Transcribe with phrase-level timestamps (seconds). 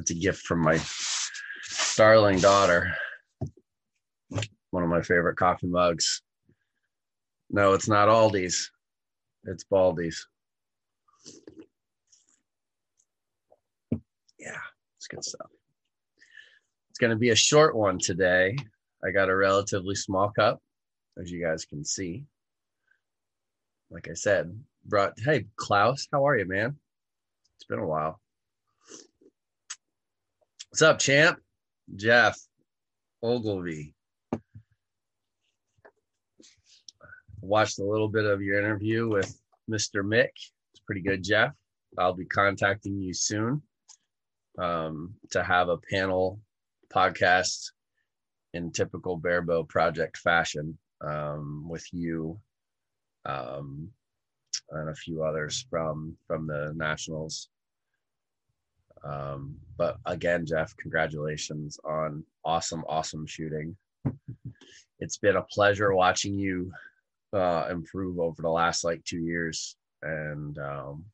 [0.00, 0.80] That's a gift from my
[1.94, 2.96] darling daughter.
[4.70, 6.22] One of my favorite coffee mugs.
[7.50, 8.70] No, it's not Aldi's.
[9.44, 10.26] It's Baldy's.
[14.38, 14.56] Yeah,
[14.96, 15.50] it's good stuff.
[16.88, 18.56] It's going to be a short one today.
[19.04, 20.62] I got a relatively small cup,
[21.20, 22.24] as you guys can see.
[23.90, 26.74] Like I said, brought, hey, Klaus, how are you, man?
[27.56, 28.18] It's been a while.
[30.70, 31.40] What's up, champ?
[31.96, 32.38] Jeff
[33.24, 33.92] Ogilvy.
[37.40, 39.36] Watched a little bit of your interview with
[39.68, 40.04] Mr.
[40.04, 40.28] Mick.
[40.72, 41.52] It's pretty good, Jeff.
[41.98, 43.62] I'll be contacting you soon
[44.60, 46.38] um, to have a panel
[46.94, 47.72] podcast
[48.54, 52.38] in typical Barebow project fashion um, with you
[53.24, 53.88] um,
[54.70, 57.48] and a few others from from the nationals.
[59.04, 63.76] Um, but again, Jeff, congratulations on awesome, awesome shooting.
[64.98, 66.70] It's been a pleasure watching you
[67.32, 71.04] uh, improve over the last like two years, and um,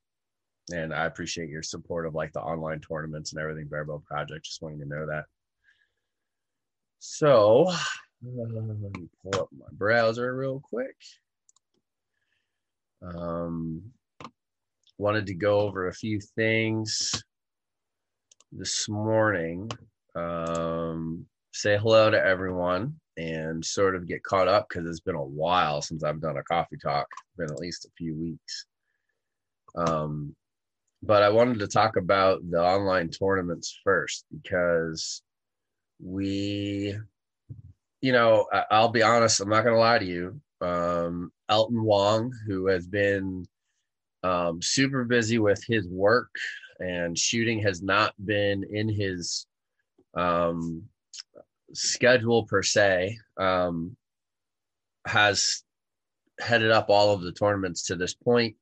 [0.72, 4.44] and I appreciate your support of like the online tournaments and everything Barebow Project.
[4.44, 5.24] Just wanting to know that.
[6.98, 7.78] So uh,
[8.22, 10.96] let me pull up my browser real quick.
[13.02, 13.82] Um,
[14.98, 17.22] wanted to go over a few things
[18.52, 19.70] this morning.
[20.14, 25.22] Um, say hello to everyone and sort of get caught up because it's been a
[25.22, 27.06] while since I've done a coffee talk.
[27.36, 28.66] Been at least a few weeks.
[29.74, 30.34] Um,
[31.02, 35.22] but I wanted to talk about the online tournaments first because
[36.02, 36.94] we,
[38.00, 39.40] you know, I, I'll be honest.
[39.40, 40.40] I'm not going to lie to you.
[40.60, 43.46] Um, Elton Wong, who has been
[44.22, 46.30] um, super busy with his work
[46.80, 49.46] and shooting has not been in his
[50.14, 50.82] um,
[51.72, 53.96] schedule per se, um,
[55.06, 55.62] has
[56.40, 58.56] headed up all of the tournaments to this point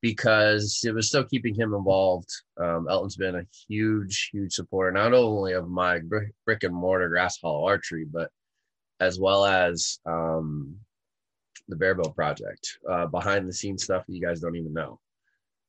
[0.00, 2.28] because it was still keeping him involved.
[2.60, 7.38] Um, Elton's been a huge, huge supporter, not only of my brick, and mortar grass
[7.42, 8.30] hollow archery, but
[9.00, 10.76] as well as um,
[11.68, 15.00] the Barebow project, uh, behind the scenes stuff that you guys don't even know.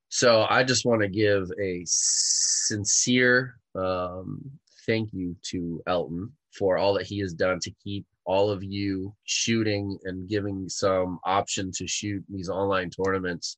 [0.09, 4.41] So I just want to give a sincere um,
[4.87, 9.13] thank you to Elton for all that he has done to keep all of you
[9.23, 13.57] shooting and giving some option to shoot these online tournaments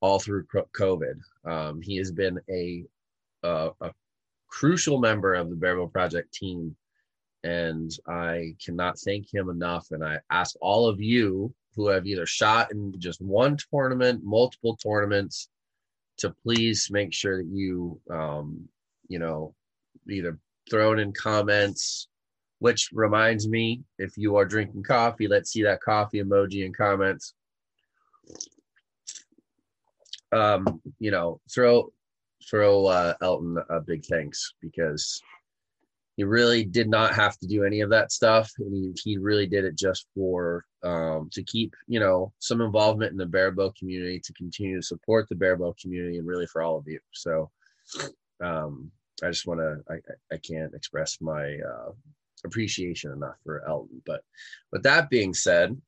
[0.00, 0.46] all through
[0.76, 1.14] COVID.
[1.44, 2.84] Um, he has been a,
[3.44, 3.92] a, a
[4.48, 6.76] crucial member of the Barebow Project team,
[7.44, 9.86] and I cannot thank him enough.
[9.92, 14.76] And I ask all of you who have either shot in just one tournament, multiple
[14.76, 15.48] tournaments,
[16.18, 18.68] to please make sure that you, um,
[19.08, 19.54] you know,
[20.08, 20.38] either
[20.70, 22.08] throw it in comments.
[22.60, 27.34] Which reminds me, if you are drinking coffee, let's see that coffee emoji in comments
[30.32, 31.92] um, you know, throw
[32.48, 35.20] throw uh, Elton a big thanks because
[36.18, 39.64] he really did not have to do any of that stuff, he, he really did
[39.64, 44.32] it just for um, to keep you know some involvement in the Barebow community, to
[44.32, 46.98] continue to support the Barebow community, and really for all of you.
[47.12, 47.50] So,
[48.42, 48.90] um,
[49.22, 51.92] I just want to I, I can't express my uh,
[52.44, 54.02] appreciation enough for Elton.
[54.04, 54.22] But
[54.72, 55.80] with that being said,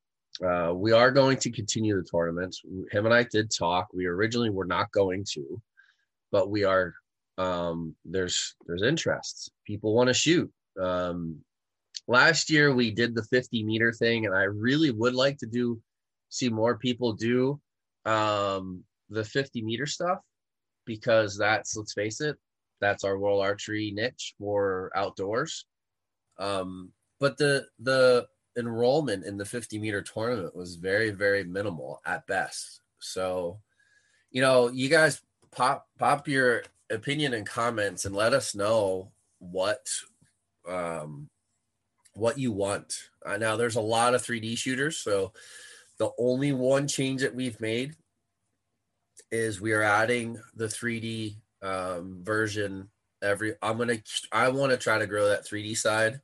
[0.46, 2.62] uh, we are going to continue the tournaments.
[2.92, 3.88] Him and I did talk.
[3.92, 5.60] We originally were not going to,
[6.30, 6.94] but we are.
[7.38, 9.50] Um, there's there's interest.
[9.66, 10.50] People want to shoot.
[10.80, 11.38] Um,
[12.06, 15.80] last year we did the 50 meter thing, and I really would like to do
[16.28, 17.60] see more people do
[18.04, 20.18] um, the 50 meter stuff
[20.86, 22.36] because that's let's face it,
[22.80, 25.66] that's our world archery niche for outdoors.
[26.38, 28.26] Um, but the the
[28.58, 33.60] enrollment in the 50 meter tournament was very very minimal at best so
[34.32, 35.22] you know you guys
[35.52, 39.86] pop pop your opinion and comments and let us know what
[40.68, 41.28] um
[42.14, 45.32] what you want uh, now there's a lot of 3d shooters so
[45.98, 47.94] the only one change that we've made
[49.30, 52.88] is we are adding the 3d um, version
[53.22, 53.96] every i'm gonna
[54.32, 56.20] i want to try to grow that 3d side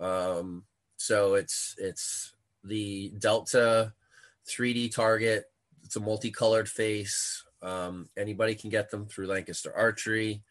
[0.00, 0.62] um
[0.96, 2.34] so it's it's
[2.66, 3.92] the Delta
[4.48, 5.44] 3D target.
[5.84, 7.44] It's a multicolored face.
[7.62, 10.42] Um, anybody can get them through Lancaster Archery.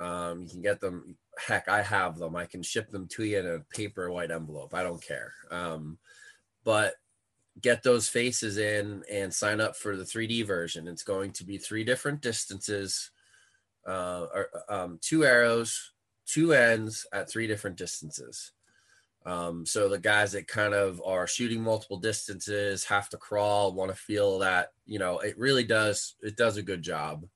[0.00, 1.16] Um, you can get them.
[1.38, 2.36] Heck, I have them.
[2.36, 4.74] I can ship them to you in a paper white envelope.
[4.74, 5.32] I don't care.
[5.50, 5.98] Um,
[6.64, 6.94] but
[7.60, 10.86] get those faces in and sign up for the 3D version.
[10.86, 13.10] It's going to be three different distances
[13.86, 15.92] uh, or, um, two arrows,
[16.26, 18.52] two ends at three different distances.
[19.26, 23.90] Um, so the guys that kind of are shooting multiple distances, have to crawl, want
[23.90, 27.26] to feel that, you know, it really does, it does a good job.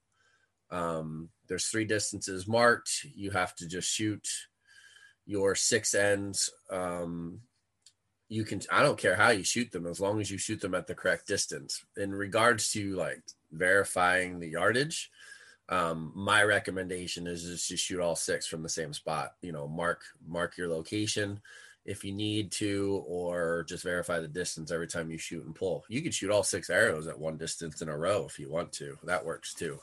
[0.71, 3.05] Um, there's three distances marked.
[3.15, 4.27] You have to just shoot
[5.27, 6.51] your six ends.
[6.71, 7.41] Um,
[8.29, 10.75] you can, I don't care how you shoot them as long as you shoot them
[10.75, 11.85] at the correct distance.
[11.99, 15.11] In regards to like verifying the yardage,
[15.69, 19.33] um, my recommendation is just to shoot all six from the same spot.
[19.43, 21.41] You know, mark mark your location
[21.85, 25.85] if you need to, or just verify the distance every time you shoot and pull.
[25.89, 28.73] You can shoot all six arrows at one distance in a row if you want
[28.75, 28.97] to.
[29.05, 29.79] That works too.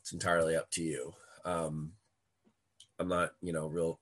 [0.00, 1.14] It's entirely up to you.
[1.44, 1.92] Um,
[2.98, 3.98] I'm not, you know, real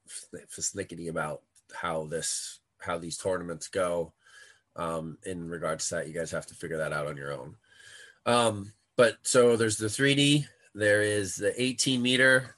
[0.49, 1.43] finicky about
[1.75, 4.13] how this how these tournaments go.
[4.77, 7.57] Um, in regards to that, you guys have to figure that out on your own.
[8.27, 12.57] Um, but so there's the 3D, there is the 18 meter,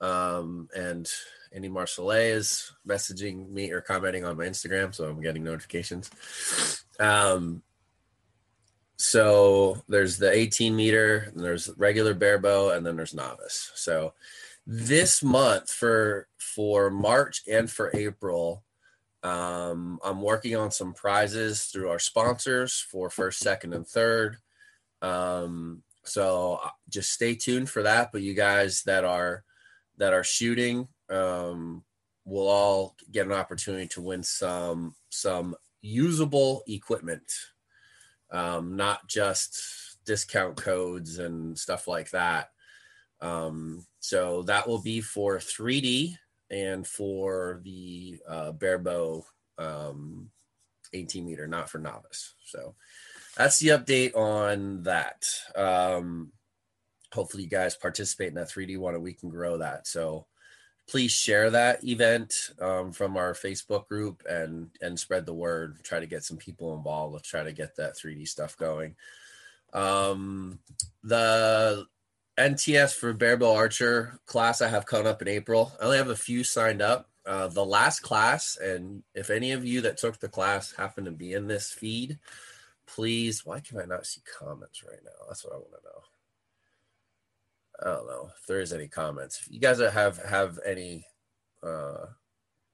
[0.00, 1.10] um, and
[1.54, 6.10] Andy Marcellet is messaging me or commenting on my Instagram, so I'm getting notifications.
[6.98, 7.62] Um,
[8.96, 13.70] so there's the 18 meter, there's regular barebow, and then there's novice.
[13.76, 14.14] So
[14.66, 18.64] this month for for March and for April,
[19.22, 24.38] um, I'm working on some prizes through our sponsors for first, second, and third.
[25.02, 28.10] Um, so uh, just stay tuned for that.
[28.10, 29.44] But you guys that are
[29.98, 31.84] that are shooting um,
[32.24, 37.30] we'll all get an opportunity to win some some usable equipment,
[38.30, 42.50] um, not just discount codes and stuff like that.
[43.20, 46.16] Um, so that will be for 3D
[46.50, 49.24] and for the uh, barebow
[49.58, 50.30] um,
[50.92, 52.34] 18 meter, not for novice.
[52.44, 52.74] So
[53.36, 55.24] that's the update on that.
[55.56, 56.32] Um,
[57.12, 59.86] hopefully, you guys participate in that 3D one and we can grow that.
[59.86, 60.26] So
[60.88, 65.82] please share that event um, from our Facebook group and and spread the word.
[65.82, 67.14] Try to get some people involved.
[67.14, 68.96] Let's try to get that 3D stuff going.
[69.72, 70.58] Um,
[71.02, 71.86] the
[72.38, 75.72] NTS for Barebow Archer class I have coming up in April.
[75.80, 77.08] I only have a few signed up.
[77.26, 81.10] Uh, the last class, and if any of you that took the class happen to
[81.10, 82.18] be in this feed,
[82.86, 83.46] please.
[83.46, 85.24] Why can I not see comments right now?
[85.26, 86.13] That's what I want to know.
[87.80, 89.40] I don't know if there is any comments.
[89.40, 91.06] If you guys have have any,
[91.62, 92.06] uh,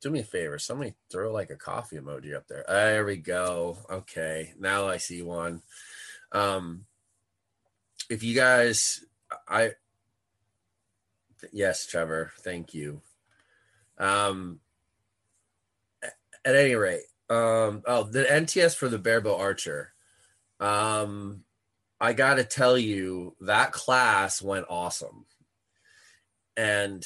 [0.02, 0.59] do me a favor.
[0.59, 2.64] Somebody throw like a coffee emoji up there.
[2.69, 3.78] There we go.
[3.90, 5.62] Okay, now I see one.
[6.33, 6.85] Um,
[8.09, 9.04] if you guys,
[9.49, 9.73] I,
[11.52, 13.00] yes, Trevor, thank you.
[13.99, 14.61] Um,
[16.02, 19.92] at any rate, um, oh, the NTS for the barebow archer.
[20.59, 21.45] Um,
[22.00, 25.26] I got to tell you, that class went awesome.
[26.57, 27.04] And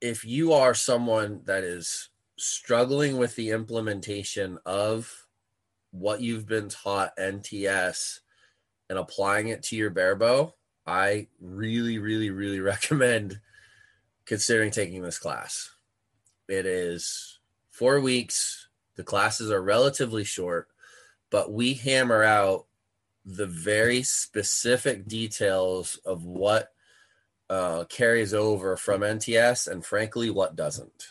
[0.00, 5.26] if you are someone that is struggling with the implementation of
[5.90, 8.20] what you've been taught NTS
[8.88, 10.54] and applying it to your barebow,
[10.86, 13.40] I really, really, really recommend
[14.24, 15.70] considering taking this class.
[16.48, 18.68] It is four weeks.
[18.96, 20.68] The classes are relatively short,
[21.30, 22.67] but we hammer out
[23.28, 26.72] the very specific details of what
[27.50, 31.08] uh, carries over from NTS and frankly what doesn't.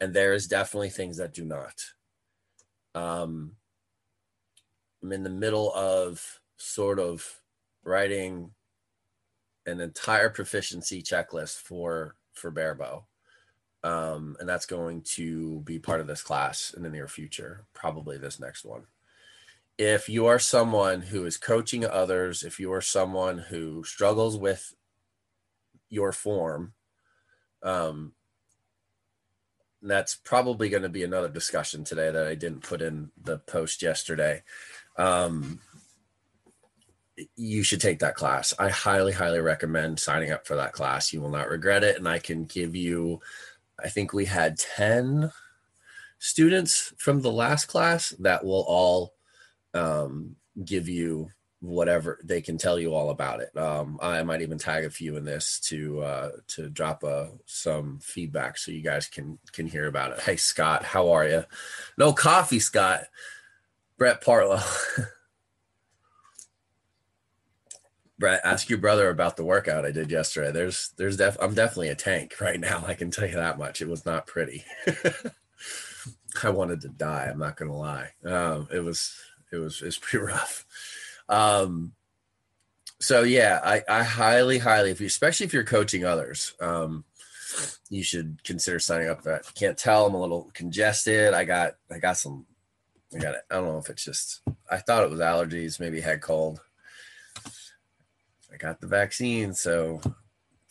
[0.00, 1.74] And there is definitely things that do not.
[2.96, 3.52] Um,
[5.00, 7.24] I'm in the middle of sort of
[7.84, 8.50] writing
[9.64, 13.06] an entire proficiency checklist for for barebow.
[13.84, 18.18] Um, and that's going to be part of this class in the near future, probably
[18.18, 18.86] this next one
[19.78, 24.74] if you are someone who is coaching others, if you are someone who struggles with
[25.88, 26.74] your form,
[27.62, 28.12] um,
[29.80, 33.80] that's probably going to be another discussion today that I didn't put in the post
[33.80, 34.42] yesterday.
[34.96, 35.60] Um,
[37.36, 38.52] you should take that class.
[38.58, 41.12] I highly, highly recommend signing up for that class.
[41.12, 41.96] You will not regret it.
[41.96, 43.20] And I can give you,
[43.82, 45.30] I think we had 10
[46.18, 49.14] students from the last class that will all
[49.78, 51.28] um, give you
[51.60, 53.56] whatever they can tell you all about it.
[53.56, 57.98] Um, I might even tag a few in this to uh, to drop uh, some
[58.00, 60.20] feedback so you guys can can hear about it.
[60.20, 61.44] Hey Scott, how are you?
[61.96, 63.04] No coffee, Scott.
[63.96, 64.62] Brett Partlow.
[68.18, 70.50] Brett, ask your brother about the workout I did yesterday.
[70.50, 72.84] There's there's def I'm definitely a tank right now.
[72.86, 73.80] I can tell you that much.
[73.80, 74.64] It was not pretty.
[76.42, 77.28] I wanted to die.
[77.30, 78.10] I'm not gonna lie.
[78.24, 79.14] Um, it was
[79.52, 80.64] it was it's pretty rough.
[81.28, 81.92] Um,
[83.00, 87.04] so yeah, I, I highly, highly, if you, especially if you're coaching others, um,
[87.90, 89.54] you should consider signing up for that.
[89.54, 91.32] Can't tell I'm a little congested.
[91.32, 92.46] I got, I got some,
[93.14, 93.42] I got it.
[93.50, 94.40] I don't know if it's just,
[94.70, 96.60] I thought it was allergies, maybe head cold.
[98.52, 100.00] I got the vaccine, so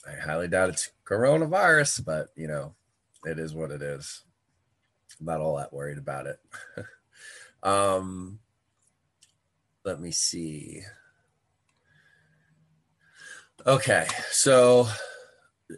[0.05, 2.73] I highly doubt it's coronavirus, but you know,
[3.25, 4.23] it is what it is.
[5.19, 6.39] I'm not all that worried about it.
[7.63, 8.39] um,
[9.87, 10.81] let me see.
[13.65, 14.87] Okay, so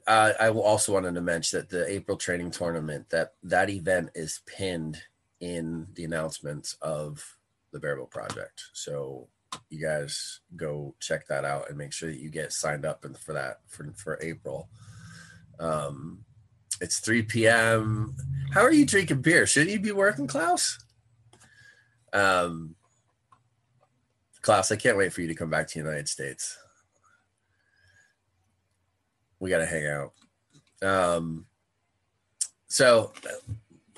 [0.08, 4.42] uh, I also wanted to mention that the April training tournament that that event is
[4.48, 4.98] pinned
[5.40, 7.38] in the announcements of
[7.72, 8.64] the Barebow Project.
[8.74, 9.28] So
[9.70, 13.34] you guys go check that out and make sure that you get signed up for
[13.34, 14.70] that for for April.
[15.60, 16.26] Um,
[16.82, 18.16] it's 3 p.m.
[18.54, 19.46] How are you drinking beer?
[19.46, 20.80] Shouldn't you be working, Klaus?
[22.12, 22.76] Um,
[24.50, 26.58] Klaus, I can't wait for you to come back to the United States.
[29.40, 30.14] We got to hang out.
[30.82, 31.46] Um,
[32.68, 33.14] so,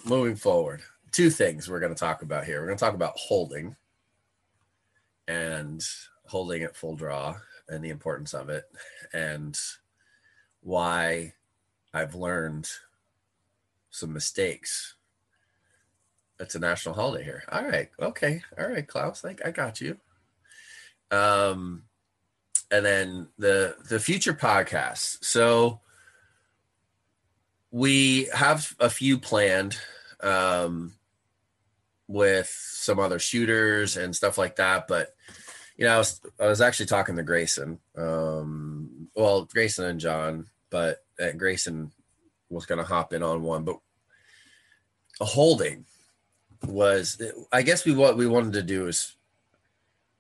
[0.03, 0.81] moving forward,
[1.13, 2.59] two things we're going to talk about here.
[2.59, 3.77] We're going to talk about holding
[5.25, 5.81] and
[6.25, 7.37] holding at full draw
[7.69, 8.65] and the importance of it
[9.13, 9.57] and
[10.59, 11.31] why
[11.93, 12.67] I've learned
[13.89, 14.95] some mistakes.
[16.41, 17.43] It's a national holiday here.
[17.49, 17.89] All right.
[18.01, 18.41] Okay.
[18.59, 19.23] All right, Klaus.
[19.23, 19.97] I, I got you.
[21.11, 21.83] Um,
[22.71, 25.23] and then the the future podcasts.
[25.23, 25.81] So
[27.69, 29.77] we have a few planned
[30.21, 30.93] um,
[32.07, 34.87] with some other shooters and stuff like that.
[34.87, 35.13] But
[35.77, 37.79] you know, I was I was actually talking to Grayson.
[37.97, 41.91] Um, well, Grayson and John, but uh, Grayson
[42.49, 43.79] was going to hop in on one, but
[45.19, 45.85] a holding
[46.67, 49.15] was I guess we what we wanted to do is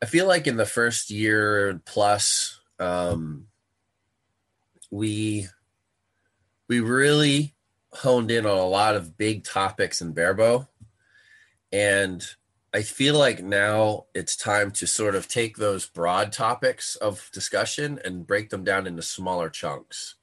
[0.01, 3.47] I feel like in the first year plus, um,
[4.89, 5.47] we
[6.67, 7.55] we really
[7.93, 10.67] honed in on a lot of big topics in barebow,
[11.71, 12.25] and
[12.73, 17.99] I feel like now it's time to sort of take those broad topics of discussion
[18.03, 20.15] and break them down into smaller chunks.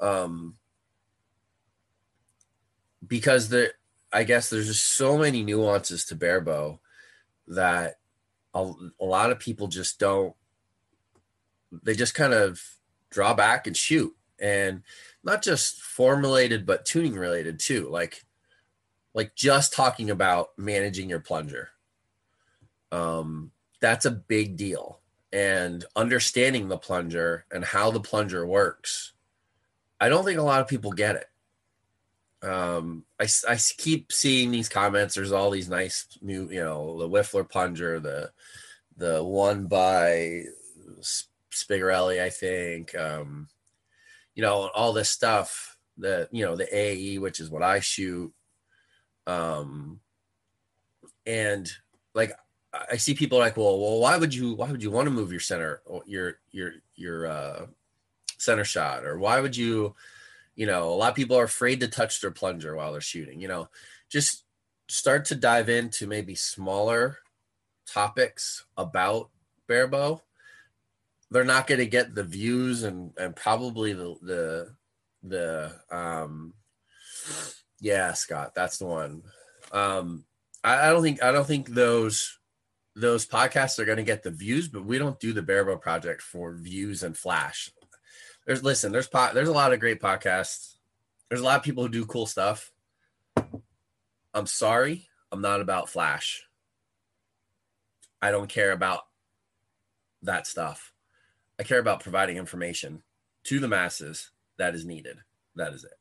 [0.00, 0.54] Um,
[3.06, 3.72] because there,
[4.12, 6.80] I guess there's just so many nuances to barebow
[7.48, 7.96] that
[8.54, 10.34] a, a lot of people just don't
[11.82, 12.62] they just kind of
[13.10, 14.14] draw back and shoot.
[14.40, 14.82] And
[15.24, 17.88] not just formulated but tuning related too.
[17.90, 18.24] Like
[19.14, 21.70] like just talking about managing your plunger.
[22.92, 23.50] Um
[23.80, 25.00] that's a big deal.
[25.32, 29.12] And understanding the plunger and how the plunger works
[30.00, 31.26] i don't think a lot of people get it
[32.42, 35.14] um I, I keep seeing these comments.
[35.14, 38.30] There's all these nice new you know the whiffler plunger the
[38.96, 40.44] the one by
[41.50, 43.48] spigarelli i think um
[44.34, 48.32] you know all this stuff that you know the ae which is what i shoot.
[49.26, 50.00] Um
[51.26, 51.70] and
[52.14, 52.32] like
[52.90, 55.30] i see people like well well why would you why would you want to move
[55.30, 57.66] your center your your your uh
[58.38, 59.04] center shot?
[59.04, 59.94] Or why would you
[60.58, 63.40] you know, a lot of people are afraid to touch their plunger while they're shooting.
[63.40, 63.68] You know,
[64.10, 64.42] just
[64.88, 67.18] start to dive into maybe smaller
[67.86, 69.30] topics about
[69.68, 70.20] barebow.
[71.30, 74.74] They're not going to get the views and and probably the the
[75.22, 76.54] the um
[77.80, 79.22] yeah Scott that's the one.
[79.70, 80.24] Um,
[80.64, 82.36] I, I don't think I don't think those
[82.96, 86.20] those podcasts are going to get the views, but we don't do the barebow project
[86.20, 87.70] for views and flash
[88.48, 90.76] there's listen, there's po- there's a lot of great podcasts.
[91.28, 92.72] There's a lot of people who do cool stuff.
[94.32, 96.46] I'm sorry, I'm not about flash.
[98.22, 99.02] I don't care about
[100.22, 100.94] that stuff.
[101.60, 103.02] I care about providing information
[103.44, 105.18] to the masses that is needed.
[105.56, 105.98] That is it.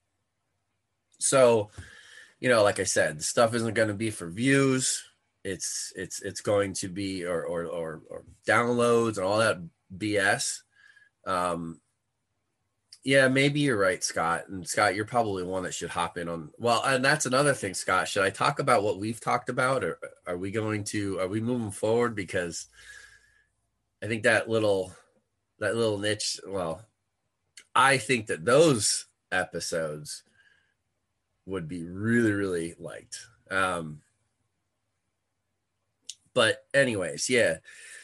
[1.19, 1.69] So,
[2.39, 5.03] you know, like I said, the stuff isn't going to be for views.
[5.43, 9.57] It's it's it's going to be or or or, or downloads and all that
[9.97, 10.59] BS.
[11.25, 11.81] Um,
[13.07, 14.49] yeah, maybe you're right, Scott.
[14.49, 16.49] And Scott, you're probably one that should hop in on.
[16.57, 18.09] Well, and that's another thing, Scott.
[18.09, 19.97] Should I talk about what we've talked about, or
[20.27, 21.17] are we going to?
[21.21, 22.15] Are we moving forward?
[22.15, 22.65] Because
[24.03, 24.91] I think that little,
[25.59, 26.41] that little niche.
[26.45, 26.81] Well,
[27.73, 30.23] I think that those episodes
[31.45, 33.25] would be really, really liked.
[33.49, 34.01] Um,
[36.33, 37.59] but anyways, yeah.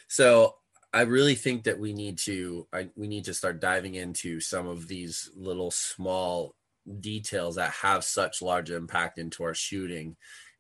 [0.08, 0.56] So
[0.94, 4.68] I really think that we need to I, we need to start diving into some
[4.68, 6.56] of these little small
[7.00, 10.16] details that have such large impact into our shooting,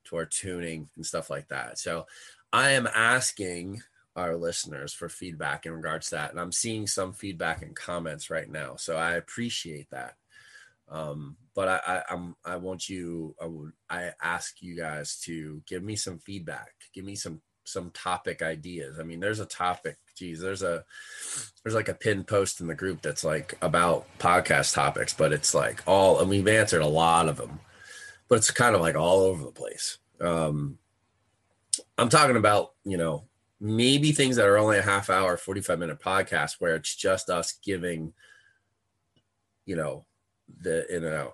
[0.05, 1.77] to our tuning and stuff like that.
[1.77, 2.07] So
[2.51, 3.81] I am asking
[4.15, 6.31] our listeners for feedback in regards to that.
[6.31, 8.75] And I'm seeing some feedback and comments right now.
[8.75, 10.15] So I appreciate that.
[10.89, 15.61] Um, but I, I I'm I want you I would I ask you guys to
[15.67, 18.99] give me some feedback, give me some some topic ideas.
[18.99, 20.83] I mean, there's a topic, geez, there's a
[21.63, 25.53] there's like a pinned post in the group that's like about podcast topics, but it's
[25.53, 27.59] like all and we've answered a lot of them,
[28.27, 29.97] but it's kind of like all over the place.
[30.19, 30.77] Um
[31.97, 33.25] I'm talking about, you know,
[33.59, 37.53] maybe things that are only a half hour, 45 minute podcast where it's just us
[37.63, 38.13] giving,
[39.65, 40.05] you know,
[40.59, 41.33] the in and out.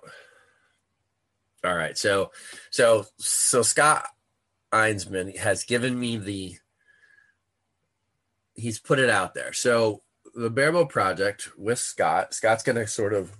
[1.64, 1.98] All right.
[1.98, 2.30] So,
[2.70, 4.06] so, so Scott
[4.72, 6.56] Einsman has given me the,
[8.60, 9.52] he's put it out there.
[9.52, 10.02] So
[10.34, 13.32] the Barebow project with Scott, Scott's going to sort of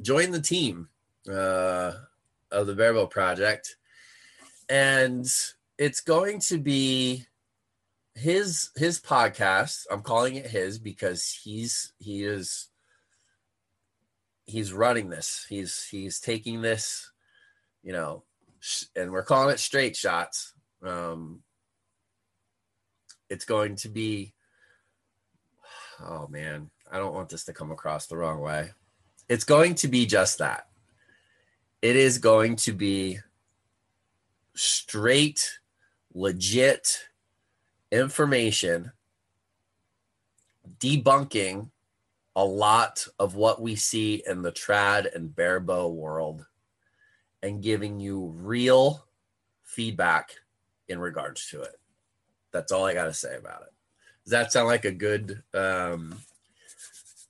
[0.00, 0.88] join the team
[1.30, 1.92] uh,
[2.50, 3.76] of the Barebow project.
[4.68, 5.26] And
[5.78, 7.26] it's going to be
[8.16, 12.68] his his podcast i'm calling it his because he's he is
[14.46, 17.12] he's running this he's he's taking this
[17.82, 18.22] you know
[18.96, 21.42] and we're calling it straight shots um
[23.30, 24.32] it's going to be
[26.04, 28.70] oh man i don't want this to come across the wrong way
[29.28, 30.68] it's going to be just that
[31.82, 33.18] it is going to be
[34.54, 35.58] straight
[36.14, 37.08] legit
[37.92, 38.92] information
[40.78, 41.70] debunking
[42.34, 46.46] a lot of what we see in the trad and barebow world
[47.42, 49.06] and giving you real
[49.62, 50.32] feedback
[50.88, 51.76] in regards to it.
[52.56, 53.72] That's all I got to say about it.
[54.24, 56.14] Does that sound like a good um,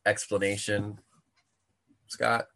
[0.06, 1.00] explanation,
[2.06, 2.46] Scott?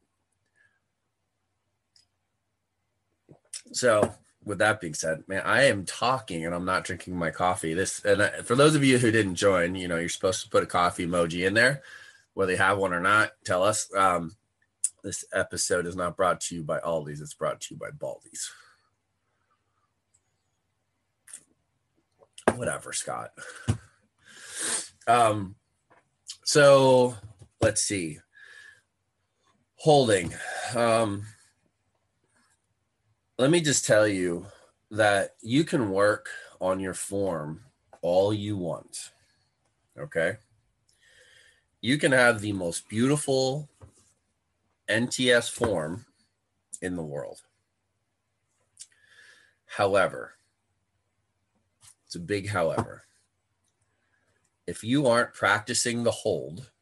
[3.73, 7.75] So, with that being said, man, I am talking and I'm not drinking my coffee.
[7.75, 10.63] This and for those of you who didn't join, you know, you're supposed to put
[10.63, 11.83] a coffee emoji in there,
[12.35, 13.33] whether you have one or not.
[13.45, 13.93] Tell us.
[13.95, 14.37] Um,
[15.03, 18.51] this episode is not brought to you by Aldi's; it's brought to you by Baldy's.
[22.57, 23.31] Whatever, Scott.
[25.07, 25.57] Um,
[26.45, 27.17] so
[27.61, 28.19] let's see.
[29.77, 30.35] Holding.
[30.75, 31.25] Um,
[33.39, 34.47] let me just tell you
[34.91, 36.29] that you can work
[36.61, 37.63] on your form
[38.03, 39.11] all you want.
[39.99, 40.37] Okay.
[41.81, 43.69] You can have the most beautiful
[44.89, 46.05] NTS form
[46.83, 47.41] in the world.
[49.67, 50.35] However,
[52.11, 53.05] it's a big however.
[54.67, 56.73] If you aren't practicing the hold,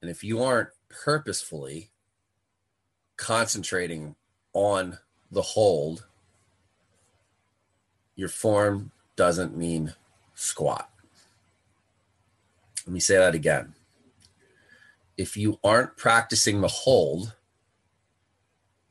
[0.00, 1.90] and if you aren't purposefully
[3.16, 4.14] concentrating
[4.52, 4.98] on
[5.32, 6.06] the hold,
[8.14, 9.92] your form doesn't mean
[10.36, 10.88] squat.
[12.86, 13.74] Let me say that again.
[15.16, 17.34] If you aren't practicing the hold,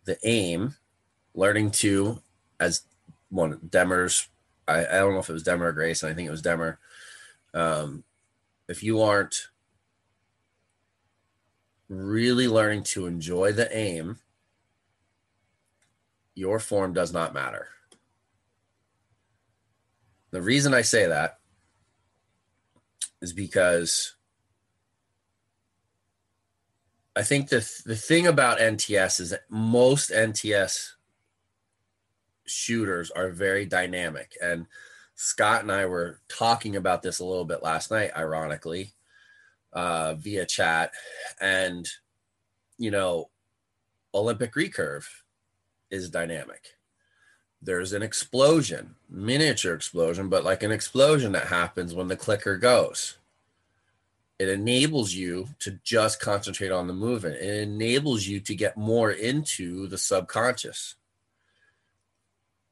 [0.04, 0.76] the aim,
[1.34, 2.22] learning to,
[2.60, 2.82] as
[3.30, 4.28] one Demers,
[4.72, 6.42] I, I don't know if it was Demmer or Grace, and I think it was
[6.42, 6.78] Demmer.
[7.54, 8.04] Um,
[8.68, 9.50] if you aren't
[11.90, 14.18] really learning to enjoy the aim
[16.36, 17.68] your form does not matter.
[20.32, 21.40] The reason I say that
[23.22, 24.16] is because
[27.16, 30.94] I think the the thing about NTS is that most NTS
[32.52, 34.66] shooters are very dynamic and
[35.16, 38.94] Scott and I were talking about this a little bit last night ironically
[39.74, 40.92] uh, via chat
[41.40, 41.88] and
[42.78, 43.30] you know
[44.14, 45.08] Olympic recurve
[45.90, 46.76] is dynamic.
[47.62, 53.18] There's an explosion, miniature explosion, but like an explosion that happens when the clicker goes.
[54.40, 57.36] It enables you to just concentrate on the movement.
[57.36, 60.96] It enables you to get more into the subconscious.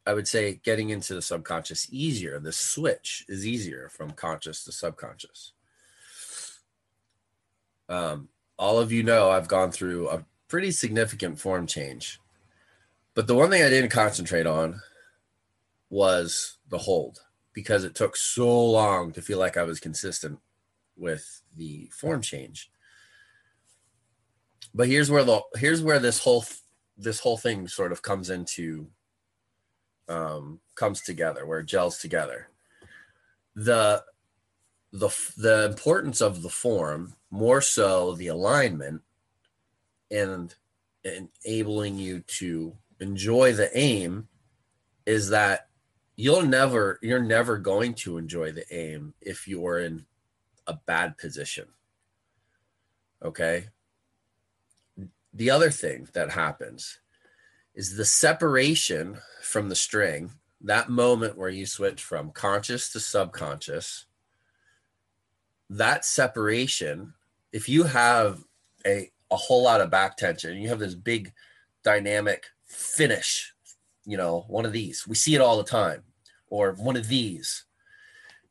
[0.10, 2.40] I would say getting into the subconscious easier.
[2.40, 5.54] The switch is easier from conscious to subconscious.
[7.88, 12.20] Um, all of you know I've gone through a pretty significant form change
[13.20, 14.82] but the one thing I didn't concentrate on
[15.90, 17.20] was the hold
[17.52, 20.40] because it took so long to feel like I was consistent
[20.96, 22.72] with the form change.
[24.74, 26.46] But here's where the here's where this whole
[26.98, 28.88] this whole thing sort of comes into
[30.10, 32.50] um, comes together, where it gels together.
[33.56, 34.04] The
[34.92, 39.02] the the importance of the form more so the alignment
[40.10, 40.56] and
[41.04, 44.28] enabling you to enjoy the aim
[45.06, 45.70] is that
[46.16, 50.06] you'll never you're never going to enjoy the aim if you're in
[50.68, 51.68] a bad position
[53.24, 53.68] okay
[55.34, 57.00] the other thing that happens
[57.80, 60.30] is the separation from the string
[60.62, 64.06] that moment where you switch from conscious to subconscious
[65.70, 67.14] that separation
[67.54, 68.44] if you have
[68.86, 71.32] a a whole lot of back tension you have this big
[71.84, 73.54] dynamic finish
[74.06, 76.04] you know one of these we see it all the time
[76.50, 77.64] or one of these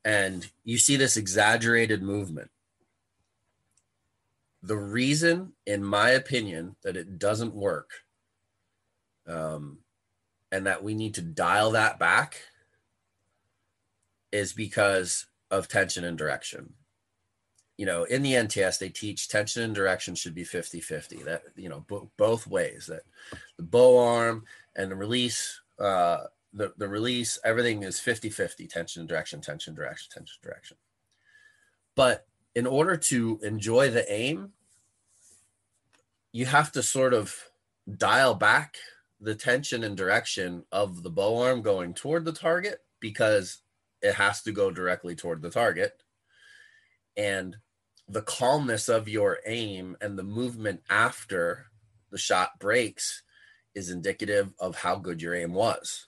[0.09, 2.51] and you see this exaggerated movement.
[4.63, 7.91] The reason in my opinion that it doesn't work
[9.29, 9.79] um,
[10.51, 12.41] and that we need to dial that back
[14.33, 16.73] is because of tension and direction.
[17.77, 21.45] You know in the nts they teach tension and direction should be 50 50 that
[21.55, 21.87] you know
[22.17, 23.03] both ways that
[23.57, 29.01] the bow arm and the release uh the, the release everything is 50 50 tension
[29.01, 30.77] and direction tension direction tension direction.
[31.95, 34.51] But in order to enjoy the aim
[36.33, 37.33] you have to sort of
[37.97, 38.77] dial back
[39.21, 43.63] the tension and direction of the bow arm going toward the target because
[44.03, 46.03] it has to go directly toward the target
[47.17, 47.57] and
[48.09, 51.67] the calmness of your aim and the movement after
[52.11, 53.23] the shot breaks
[53.75, 56.07] is indicative of how good your aim was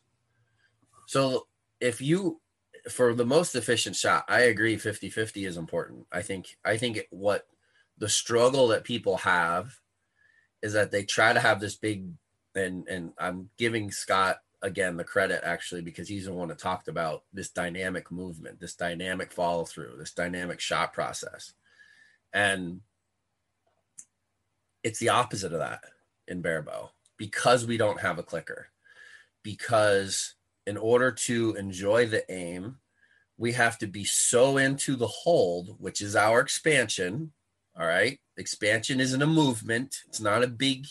[1.07, 1.47] so
[1.81, 2.41] if you
[2.89, 6.07] for the most efficient shot, I agree 50-50 is important.
[6.13, 7.47] I think I think what
[7.99, 9.81] the struggle that people have
[10.63, 12.07] is that they try to have this big
[12.55, 16.89] and and I'm giving Scott again the credit actually because he's the one that talked
[16.89, 21.55] about this dynamic movement, this dynamic follow through, this dynamic shot process.
[22.33, 22.81] And
[24.83, 25.81] it's the opposite of that
[26.29, 28.69] in barebow because we don't have a clicker.
[29.43, 30.35] Because
[30.67, 32.77] in order to enjoy the aim,
[33.39, 37.33] we have to be so into the hold, which is our expansion.
[37.79, 38.21] All right.
[38.37, 40.87] Expansion isn't a movement, it's not a big,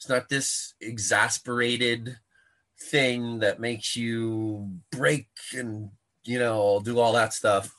[0.00, 2.16] it's not this exasperated
[2.80, 5.90] thing that makes you break and,
[6.24, 7.74] you know, do all that stuff.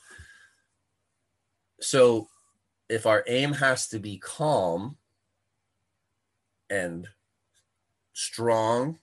[1.80, 2.28] So
[2.88, 4.98] if our aim has to be calm
[6.70, 7.08] and
[8.12, 9.00] strong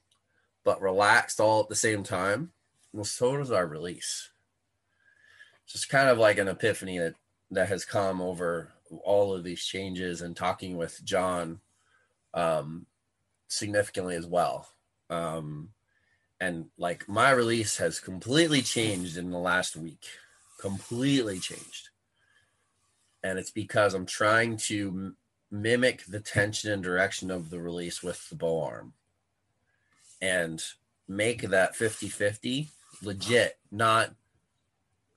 [0.64, 2.52] but relaxed all at the same time,
[2.94, 4.30] well, so does our release.
[5.66, 7.16] Just kind of like an epiphany that
[7.50, 8.72] that has come over
[9.04, 11.60] all of these changes and talking with John
[12.32, 12.86] um,
[13.50, 14.68] significantly as well.
[15.10, 15.70] Um,
[16.40, 20.06] and like my release has completely changed in the last week,
[20.58, 21.90] completely changed.
[23.22, 25.16] And it's because I'm trying to m-
[25.50, 28.94] mimic the tension and direction of the release with the bow arm
[30.22, 30.62] and
[31.08, 32.68] make that 50 50
[33.02, 34.14] legit, not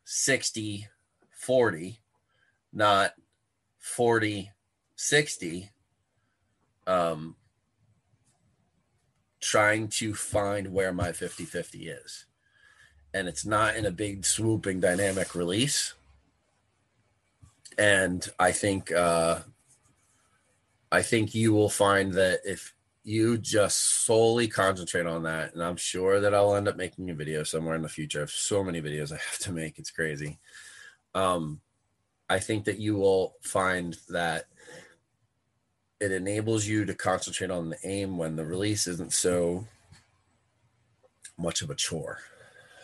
[0.06, 0.88] 60
[1.32, 2.00] 40,
[2.74, 3.14] not
[3.80, 4.52] 40
[4.96, 5.70] 60.
[6.88, 7.36] Um,
[9.44, 12.26] trying to find where my 50 50 is.
[13.14, 15.94] And it's not in a big swooping dynamic release.
[17.78, 19.40] And I think, uh,
[20.92, 25.76] I think you will find that if you just solely concentrate on that and i'm
[25.76, 28.64] sure that i'll end up making a video somewhere in the future i have so
[28.64, 30.40] many videos i have to make it's crazy
[31.14, 31.60] um
[32.30, 34.46] i think that you will find that
[36.04, 39.66] it enables you to concentrate on the aim when the release isn't so
[41.38, 42.20] much of a chore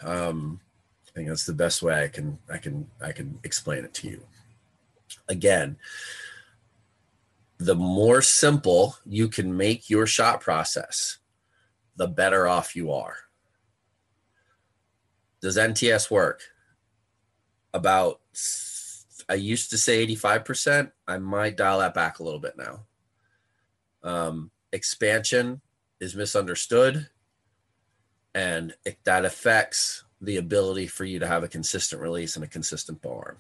[0.04, 0.60] um
[1.08, 4.08] i think that's the best way i can i can i can explain it to
[4.08, 4.22] you
[5.28, 5.78] again
[7.60, 11.18] the more simple you can make your shot process,
[11.98, 13.18] the better off you are.
[15.42, 16.42] Does NTS work?
[17.74, 18.22] About,
[19.28, 20.92] I used to say 85%.
[21.08, 22.86] I might dial that back a little bit now.
[24.10, 25.62] Um, expansion
[26.00, 27.10] is misunderstood,
[28.34, 32.48] and it, that affects the ability for you to have a consistent release and a
[32.48, 33.38] consistent bow arm.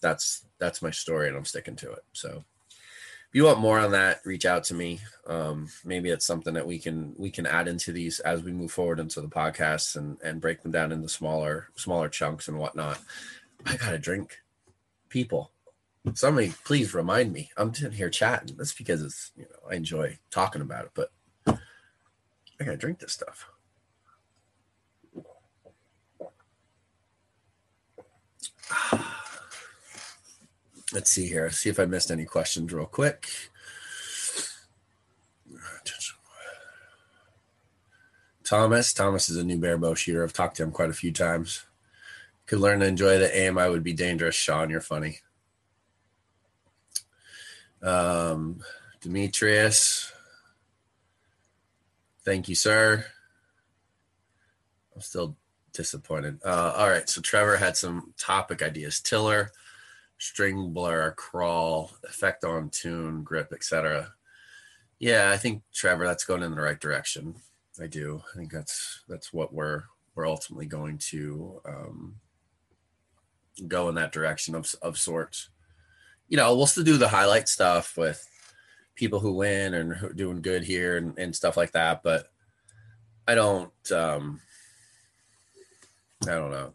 [0.00, 2.02] That's that's my story, and I'm sticking to it.
[2.12, 4.98] So if you want more on that, reach out to me.
[5.28, 8.72] Um, maybe it's something that we can we can add into these as we move
[8.72, 12.98] forward into the podcasts and and break them down into smaller smaller chunks and whatnot.
[13.64, 14.40] I got to drink,
[15.08, 15.52] people.
[16.14, 17.50] Somebody please remind me.
[17.56, 18.56] I'm sitting here chatting.
[18.56, 21.12] That's because it's you know I enjoy talking about it, but
[21.46, 23.48] I gotta drink this stuff.
[30.92, 31.50] Let's see here.
[31.50, 33.28] See if I missed any questions real quick.
[38.44, 38.92] Thomas.
[38.92, 40.22] Thomas is a new barebow shooter.
[40.22, 41.64] I've talked to him quite a few times.
[42.44, 43.56] Could learn to enjoy the aim.
[43.56, 44.34] I would be dangerous.
[44.34, 45.20] Sean, you're funny.
[47.82, 48.60] Um,
[49.00, 50.12] Demetrius,
[52.24, 53.04] thank you, sir.
[54.94, 55.36] I'm still
[55.72, 56.40] disappointed.
[56.44, 59.50] Uh, all right, so Trevor had some topic ideas: tiller,
[60.18, 64.12] string blur, crawl, effect on tune, grip, etc.
[64.98, 67.34] Yeah, I think Trevor, that's going in the right direction.
[67.80, 68.22] I do.
[68.32, 72.16] I think that's that's what we're we're ultimately going to um,
[73.66, 75.48] go in that direction of of sorts.
[76.32, 78.26] You know, we'll still do the highlight stuff with
[78.94, 82.30] people who win and who doing good here and, and stuff like that, but
[83.28, 83.92] I don't.
[83.92, 84.40] Um,
[86.22, 86.72] I don't know.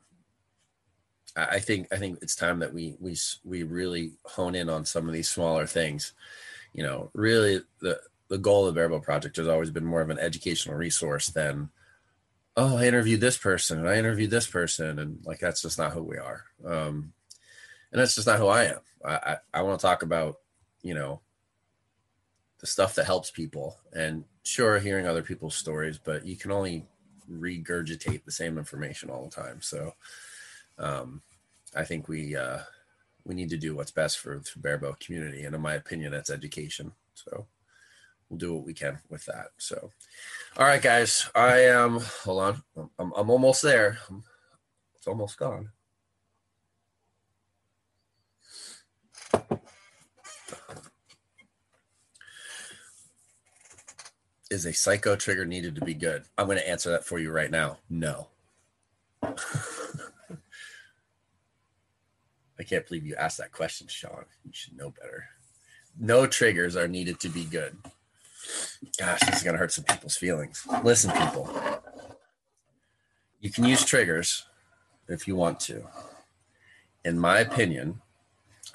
[1.36, 5.08] I think I think it's time that we we we really hone in on some
[5.08, 6.14] of these smaller things.
[6.74, 10.12] You know, really the the goal of the Barebow Project has always been more of
[10.12, 11.72] an educational resource than,
[12.58, 15.94] oh, I interviewed this person and I interviewed this person and like that's just not
[15.94, 16.44] who we are.
[16.64, 17.14] Um,
[17.98, 18.80] and that's just not who I am.
[19.04, 20.38] I I, I want to talk about
[20.84, 21.20] you know
[22.60, 26.86] the stuff that helps people and sure hearing other people's stories, but you can only
[27.32, 29.62] regurgitate the same information all the time.
[29.62, 29.94] So
[30.78, 31.24] um,
[31.76, 32.60] I think we uh,
[33.26, 36.30] we need to do what's best for the barebow community, and in my opinion, that's
[36.30, 36.92] education.
[37.16, 37.48] So
[38.30, 39.48] we'll do what we can with that.
[39.58, 39.90] So,
[40.56, 42.00] all right, guys, I am.
[42.26, 43.98] Hold on, I'm, I'm almost there.
[44.96, 45.72] It's almost gone.
[54.50, 56.24] Is a psycho trigger needed to be good?
[56.38, 57.78] I'm going to answer that for you right now.
[57.90, 58.30] No.
[62.60, 64.26] I can't believe you asked that question, Sean.
[64.46, 65.26] You should know better.
[66.00, 67.78] No triggers are needed to be good.
[68.98, 70.66] Gosh, this is going to hurt some people's feelings.
[70.84, 71.50] Listen, people,
[73.40, 74.46] you can use triggers
[75.08, 75.84] if you want to.
[77.04, 78.02] In my opinion,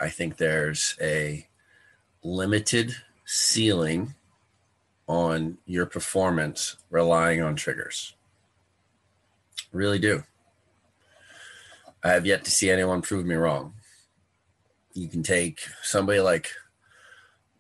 [0.03, 1.47] I think there's a
[2.25, 4.17] limited ceiling
[5.07, 8.17] on your performance relying on triggers.
[9.71, 10.25] Really do.
[12.03, 13.75] I have yet to see anyone prove me wrong.
[14.93, 16.51] You can take somebody like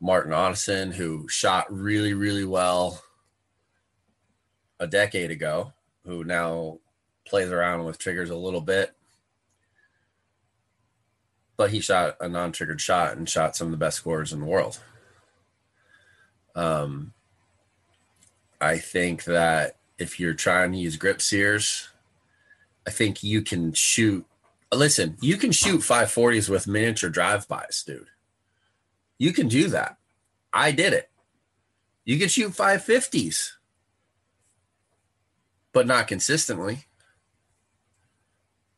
[0.00, 3.04] Martin Ottosson, who shot really, really well
[4.80, 5.72] a decade ago,
[6.04, 6.80] who now
[7.24, 8.96] plays around with triggers a little bit.
[11.56, 14.40] But he shot a non triggered shot and shot some of the best scores in
[14.40, 14.80] the world.
[16.54, 17.12] Um,
[18.60, 21.88] I think that if you're trying to use grip sears,
[22.86, 24.26] I think you can shoot.
[24.72, 28.06] Listen, you can shoot 540s with miniature drive-bys, dude.
[29.18, 29.98] You can do that.
[30.52, 31.10] I did it.
[32.04, 33.52] You can shoot 550s,
[35.72, 36.86] but not consistently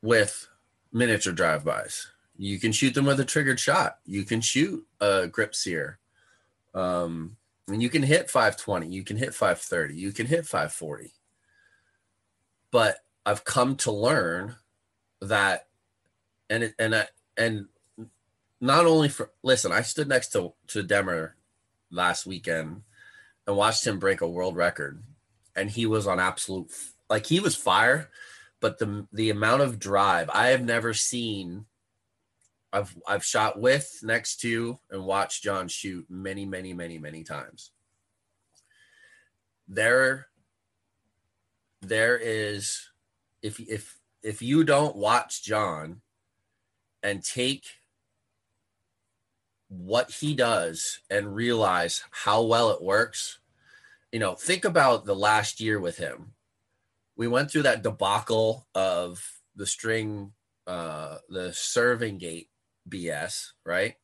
[0.02, 0.48] with
[0.92, 2.08] miniature drive-bys.
[2.36, 3.98] You can shoot them with a triggered shot.
[4.04, 5.98] You can shoot a grip sear.
[6.74, 7.36] Um,
[7.68, 11.12] and you can hit 520, you can hit 530, you can hit 540.
[12.70, 14.56] But I've come to learn
[15.20, 15.68] that
[16.50, 17.06] and it, and I,
[17.38, 17.66] and
[18.60, 21.32] not only for listen, I stood next to to Demmer
[21.90, 22.82] last weekend
[23.46, 25.02] and watched him break a world record
[25.56, 26.70] and he was on absolute
[27.08, 28.10] like he was fire,
[28.60, 31.66] but the the amount of drive I have never seen
[32.74, 37.70] I've I've shot with, next to, and watched John shoot many, many, many, many times.
[39.68, 40.26] There,
[41.80, 42.90] there is,
[43.42, 46.00] if if if you don't watch John
[47.00, 47.64] and take
[49.68, 53.38] what he does and realize how well it works,
[54.10, 56.32] you know, think about the last year with him.
[57.16, 60.32] We went through that debacle of the string,
[60.66, 62.48] uh, the serving gate
[62.88, 63.96] BS, right?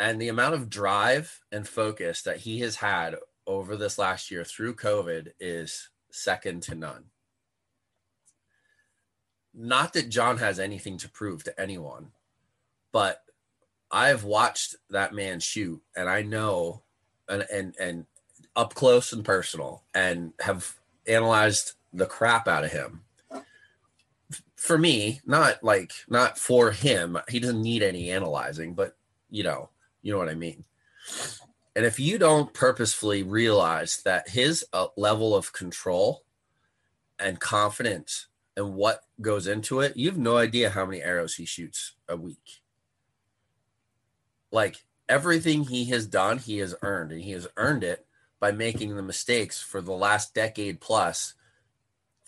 [0.00, 4.44] And the amount of drive and focus that he has had over this last year
[4.44, 7.04] through COVID is second to none.
[9.54, 12.12] Not that John has anything to prove to anyone,
[12.92, 13.24] but
[13.90, 16.82] I've watched that man shoot and I know
[17.28, 18.06] and and and
[18.54, 23.02] up close and personal and have analyzed the crap out of him
[24.58, 27.16] for me, not like not for him.
[27.28, 28.96] He doesn't need any analyzing, but
[29.30, 29.70] you know,
[30.02, 30.64] you know what I mean.
[31.76, 36.24] And if you don't purposefully realize that his uh, level of control
[37.20, 41.44] and confidence and what goes into it, you have no idea how many arrows he
[41.44, 42.62] shoots a week.
[44.50, 48.04] Like everything he has done, he has earned, and he has earned it
[48.40, 51.34] by making the mistakes for the last decade plus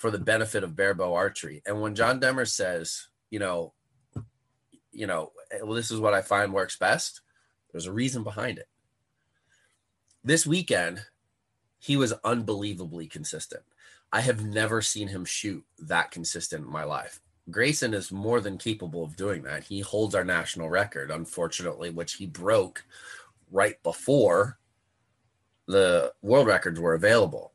[0.00, 1.60] for the benefit of barebow archery.
[1.66, 3.74] And when John Demmer says, you know,
[4.92, 5.32] you know,
[5.62, 7.20] well, this is what I find works best,
[7.70, 8.66] there's a reason behind it.
[10.24, 11.04] This weekend,
[11.78, 13.62] he was unbelievably consistent.
[14.10, 17.20] I have never seen him shoot that consistent in my life.
[17.50, 19.64] Grayson is more than capable of doing that.
[19.64, 22.86] He holds our national record, unfortunately, which he broke
[23.50, 24.58] right before
[25.68, 27.49] the world records were available.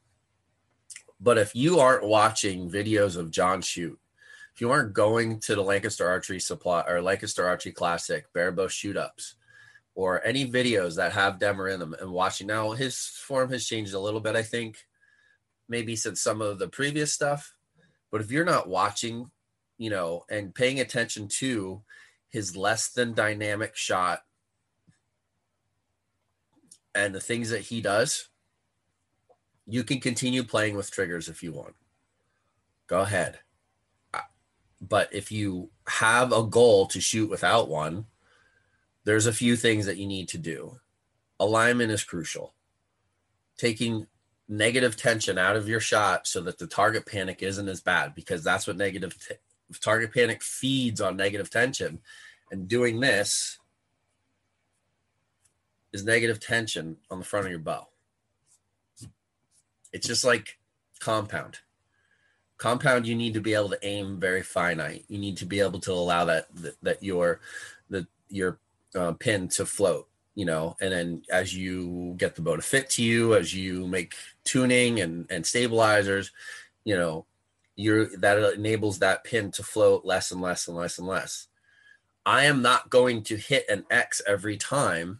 [1.19, 3.99] But if you aren't watching videos of John shoot,
[4.54, 8.97] if you aren't going to the Lancaster Archery Supply or Lancaster Archery Classic barebow shoot
[8.97, 9.36] ups,
[9.95, 13.93] or any videos that have Demmer in them and watching now, his form has changed
[13.93, 14.86] a little bit, I think,
[15.69, 17.54] maybe since some of the previous stuff.
[18.12, 19.32] But if you're not watching,
[19.78, 21.82] you know, and paying attention to
[22.30, 24.19] his less than dynamic shot
[26.93, 28.30] and the things that he does,
[29.67, 31.75] you can continue playing with triggers if you want.
[32.88, 33.39] Go ahead.
[34.82, 38.06] But if you have a goal to shoot without one,
[39.04, 40.80] there's a few things that you need to do.
[41.39, 42.54] Alignment is crucial.
[43.58, 44.08] Taking
[44.47, 48.43] negative tension out of your shot so that the target panic isn't as bad because
[48.43, 49.36] that's what negative t-
[49.80, 51.99] target panic feeds on negative tension.
[52.51, 53.58] And doing this
[55.93, 57.88] is negative tension on the front of your bow.
[59.95, 60.58] It's just like
[60.99, 61.60] compound.
[62.58, 65.05] Compound, you need to be able to aim very finite.
[65.08, 67.39] You need to be able to allow that that, that your
[67.89, 68.60] the your
[68.93, 70.10] uh, pin to float.
[70.36, 73.88] You know, and then as you get the bow to fit to you, as you
[73.88, 76.31] make tuning and and stabilizers,
[76.84, 77.25] you know,
[77.77, 81.47] you're that enables that pin to float less and less and less and less.
[82.25, 85.19] I am not going to hit an X every time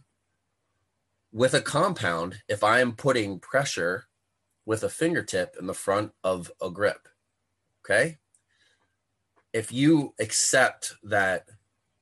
[1.32, 4.08] with a compound if I am putting pressure
[4.66, 7.08] with a fingertip in the front of a grip.
[7.84, 8.18] Okay.
[9.52, 11.46] If you accept that,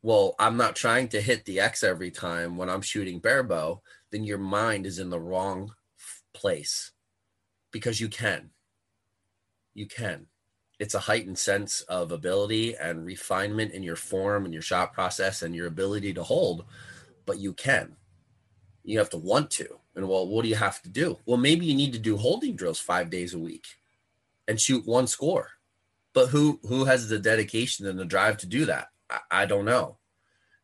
[0.03, 4.25] well, I'm not trying to hit the X every time when I'm shooting barebow, then
[4.25, 5.73] your mind is in the wrong
[6.33, 6.91] place
[7.71, 8.51] because you can.
[9.75, 10.27] You can.
[10.81, 15.43] It's a heightened sense of ability and refinement in your form and your shot process
[15.43, 16.65] and your ability to hold,
[17.27, 17.97] but you can
[18.85, 19.81] you have to want to.
[19.97, 21.19] And well, what do you have to do?
[21.25, 23.67] Well, maybe you need to do holding drills five days a week
[24.49, 25.51] and shoot one score.
[26.13, 28.89] But who who has the dedication and the drive to do that?
[29.11, 29.99] I, I don't know.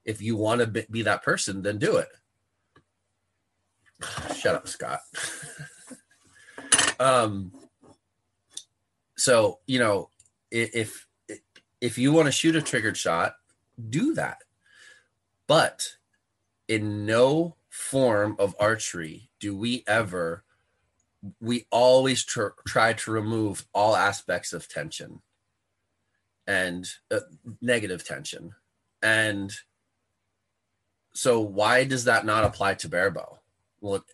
[0.05, 2.09] If you want to be that person, then do it.
[4.37, 5.01] Shut up, Scott.
[7.01, 7.53] um.
[9.17, 10.11] So you know,
[10.51, 11.07] if
[11.81, 13.35] if you want to shoot a triggered shot,
[13.89, 14.43] do that.
[15.47, 15.97] But
[16.69, 20.45] in no form of archery do we ever
[21.41, 25.23] we always tr- try to remove all aspects of tension
[26.47, 27.21] and uh,
[27.63, 28.55] negative tension.
[29.03, 29.51] And
[31.15, 33.39] so why does that not apply to barebow
[33.81, 34.05] well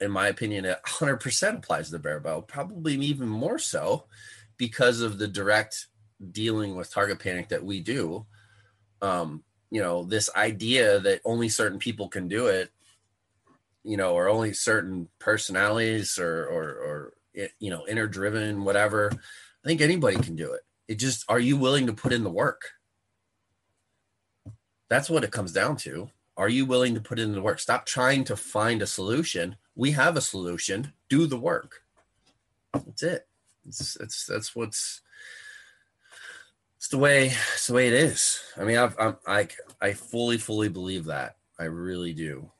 [0.00, 4.04] in my opinion it 100% applies to barebow probably even more so
[4.58, 5.86] because of the direct
[6.32, 8.26] dealing with target panic that we do.
[9.00, 12.70] Um, you know this idea that only certain people can do it
[13.84, 19.10] you know, or only certain personalities or or or eh, you know, inner driven, whatever.
[19.12, 20.62] I think anybody can do it.
[20.88, 22.70] It just are you willing to put in the work?
[24.88, 26.10] That's what it comes down to.
[26.36, 27.60] Are you willing to put in the work?
[27.60, 29.56] Stop trying to find a solution.
[29.74, 30.92] We have a solution.
[31.08, 31.82] Do the work.
[32.72, 33.26] That's it.
[33.66, 35.02] It's it's that's what's
[36.76, 38.42] it's the way it's the way it is.
[38.56, 39.48] I mean, I've, I'm I
[39.80, 41.36] I fully fully believe that.
[41.58, 42.50] I really do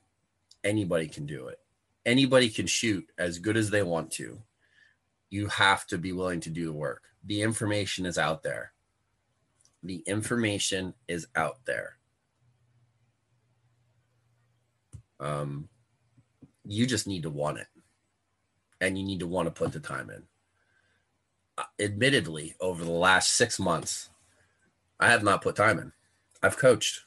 [0.64, 1.58] anybody can do it.
[2.06, 4.40] Anybody can shoot as good as they want to.
[5.28, 7.02] You have to be willing to do the work.
[7.24, 8.72] The information is out there.
[9.82, 11.96] The information is out there.
[15.18, 15.68] Um,
[16.64, 17.66] you just need to want it
[18.80, 20.22] and you need to want to put the time in.
[21.58, 24.08] Uh, admittedly, over the last six months,
[24.98, 25.92] I have not put time in.
[26.42, 27.04] I've coached,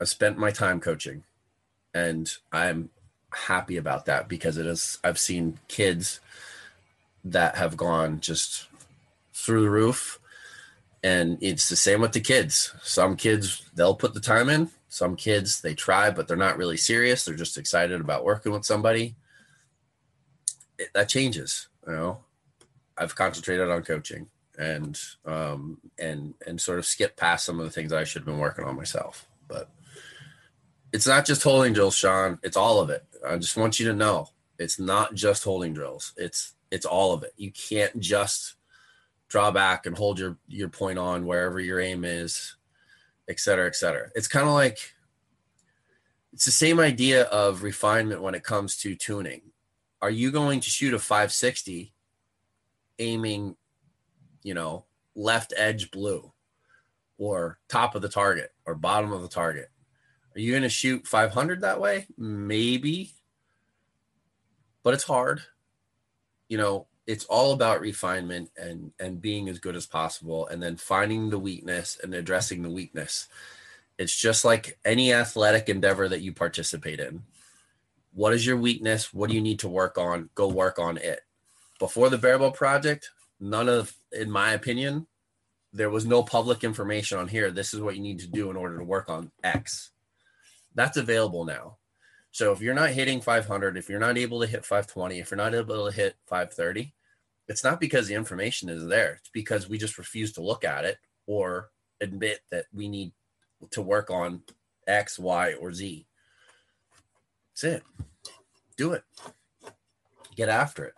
[0.00, 1.24] I've spent my time coaching
[1.94, 2.90] and I'm
[3.32, 6.20] happy about that because it is I've seen kids
[7.24, 8.66] that have gone just
[9.32, 10.18] through the roof
[11.02, 12.74] and it's the same with the kids.
[12.82, 16.76] Some kids they'll put the time in, some kids they try but they're not really
[16.76, 19.14] serious, they're just excited about working with somebody.
[20.78, 22.18] It, that changes, you know.
[22.96, 24.28] I've concentrated on coaching
[24.58, 28.26] and um and and sort of skip past some of the things I should have
[28.26, 29.26] been working on myself.
[29.46, 29.68] But
[30.92, 32.38] it's not just holding drills, Sean.
[32.42, 33.04] It's all of it.
[33.26, 34.28] I just want you to know
[34.58, 36.12] It's not just holding drills.
[36.16, 37.32] It's it's all of it.
[37.36, 38.54] You can't just
[39.28, 42.56] draw back and hold your your point on wherever your aim is,
[43.28, 44.08] et cetera, et cetera.
[44.14, 44.94] It's kind of like
[46.32, 49.42] it's the same idea of refinement when it comes to tuning.
[50.00, 51.92] Are you going to shoot a 560
[52.98, 53.56] aiming,
[54.42, 54.84] you know,
[55.16, 56.32] left edge blue
[57.16, 59.70] or top of the target or bottom of the target?
[60.38, 62.06] Are you going to shoot 500 that way?
[62.16, 63.10] Maybe,
[64.82, 65.42] but it's hard.
[66.48, 70.76] You know, it's all about refinement and and being as good as possible and then
[70.76, 73.28] finding the weakness and addressing the weakness
[73.98, 77.24] it's just like any athletic endeavor that you participate in.
[78.14, 79.12] What is your weakness?
[79.12, 80.30] What do you need to work on?
[80.34, 81.20] Go work on it.
[81.78, 83.10] Before the Barebow project,
[83.40, 85.06] none of, in my opinion,
[85.72, 87.50] there was no public information on here.
[87.50, 89.90] This is what you need to do in order to work on X.
[90.74, 91.76] That's available now.
[92.30, 95.38] So if you're not hitting 500, if you're not able to hit 520, if you're
[95.38, 96.94] not able to hit 530,
[97.48, 99.14] it's not because the information is there.
[99.14, 103.12] It's because we just refuse to look at it or admit that we need
[103.70, 104.42] to work on
[104.86, 106.06] X, Y, or Z.
[107.50, 107.82] That's it.
[108.76, 109.02] Do it.
[110.36, 110.94] Get after it.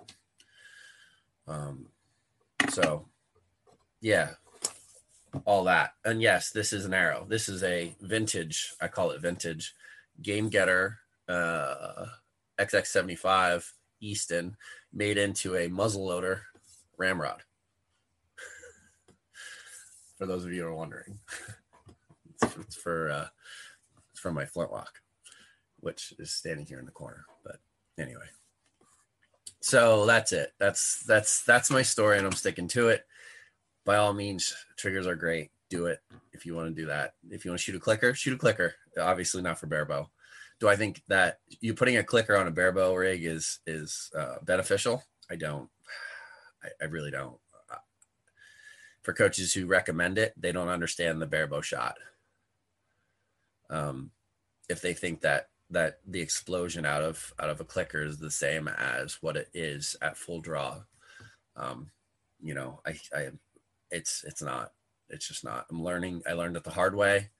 [1.46, 1.86] Um,
[2.68, 3.06] so,
[4.00, 4.30] yeah,
[5.44, 5.92] all that.
[6.04, 7.26] And yes, this is an arrow.
[7.28, 9.74] This is a vintage, I call it vintage,
[10.22, 12.06] Game Getter uh,
[12.58, 13.70] XX75
[14.00, 14.56] Easton
[14.92, 16.40] made into a muzzleloader
[16.98, 17.42] ramrod.
[20.18, 21.18] For those of you who are wondering.
[22.60, 23.26] It's for uh,
[24.10, 25.00] it's from my flintlock,
[25.80, 27.26] which is standing here in the corner.
[27.44, 27.56] But
[27.98, 28.26] anyway,
[29.60, 30.52] so that's it.
[30.58, 33.06] That's that's that's my story, and I'm sticking to it.
[33.90, 35.50] By all means, triggers are great.
[35.68, 35.98] Do it
[36.32, 37.14] if you want to do that.
[37.28, 38.74] If you want to shoot a clicker, shoot a clicker.
[38.96, 40.08] Obviously, not for barebow.
[40.60, 44.36] Do I think that you putting a clicker on a barebow rig is is uh,
[44.42, 45.02] beneficial?
[45.28, 45.68] I don't.
[46.62, 47.36] I, I really don't
[49.02, 51.96] for coaches who recommend it, they don't understand the barebow shot
[53.68, 54.10] um,
[54.68, 58.30] if they think that that the explosion out of out of a clicker is the
[58.30, 60.80] same as what it is at full draw.
[61.56, 61.90] Um,
[62.42, 63.28] you know, I, I,
[63.90, 64.72] it's it's not.
[65.08, 65.66] It's just not.
[65.70, 66.22] I'm learning.
[66.28, 67.30] I learned it the hard way.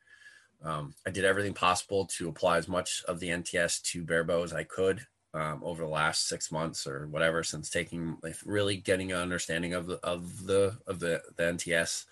[0.62, 4.52] Um, I did everything possible to apply as much of the NTS to barebow as
[4.52, 9.12] I could um, over the last six months or whatever since taking like really getting
[9.12, 12.04] an understanding of the of the of the the NTS,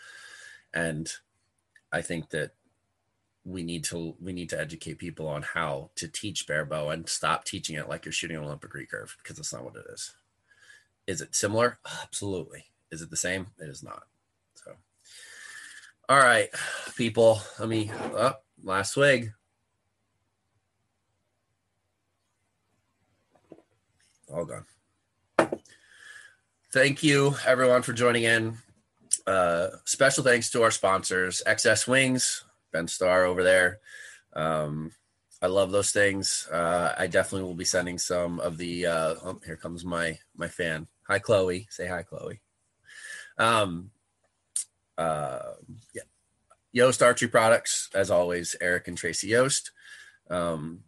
[0.73, 1.13] and
[1.93, 2.53] I think that
[3.45, 7.45] we need to we need to educate people on how to teach barebow and stop
[7.45, 10.15] teaching it like you're shooting an Olympic recurve because that's not what it is.
[11.07, 11.79] Is it similar?
[12.03, 12.67] Absolutely.
[12.91, 13.49] Is it the same?
[13.59, 14.05] It is not.
[16.11, 16.49] All right,
[16.97, 17.43] people.
[17.59, 17.91] Let me.
[18.15, 18.33] Oh,
[18.63, 19.31] last swig.
[24.33, 24.65] All gone.
[26.73, 28.57] Thank you, everyone, for joining in.
[29.27, 32.43] Uh, special thanks to our sponsors, XS Wings,
[32.73, 33.81] Ben Starr over there.
[34.33, 34.93] Um,
[35.43, 36.49] I love those things.
[36.51, 38.87] Uh, I definitely will be sending some of the.
[38.87, 40.87] Uh, oh, here comes my my fan.
[41.07, 41.67] Hi, Chloe.
[41.69, 42.41] Say hi, Chloe.
[43.37, 43.91] Um,
[44.99, 45.55] uh,
[45.95, 46.03] yeah.
[46.73, 49.71] Yost Archery Products, as always, Eric and Tracy Yost.
[50.29, 50.81] Um,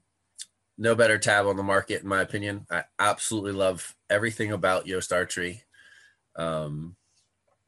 [0.76, 2.66] no better tab on the market, in my opinion.
[2.70, 5.62] I absolutely love everything about Yost Archery.
[6.36, 6.96] Um,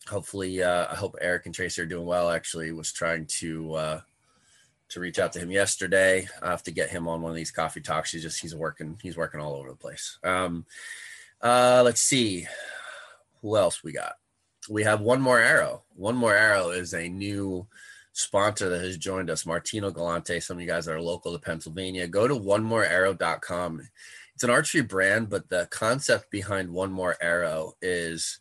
[0.08, 2.30] hopefully uh, I hope Eric and Tracy are doing well.
[2.30, 4.00] Actually, was trying to uh,
[4.90, 6.28] to reach out to him yesterday.
[6.42, 8.12] I have to get him on one of these coffee talks.
[8.12, 10.18] He's just he's working he's working all over the place.
[10.22, 10.66] Um,
[11.40, 12.46] uh, let's see
[13.40, 14.14] who else we got.
[14.68, 15.82] We have one more arrow.
[15.94, 17.66] One more arrow is a new
[18.12, 20.40] sponsor that has joined us, Martino Galante.
[20.40, 23.88] Some of you guys that are local to Pennsylvania, go to onemorearrow.com.
[24.34, 28.40] It's an archery brand, but the concept behind One More Arrow is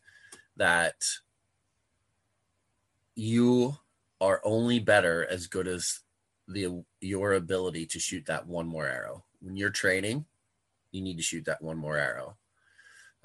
[0.57, 0.95] that
[3.15, 3.77] you
[4.19, 5.99] are only better as good as
[6.47, 9.23] the your ability to shoot that one more arrow.
[9.41, 10.25] When you're training,
[10.91, 12.37] you need to shoot that one more arrow.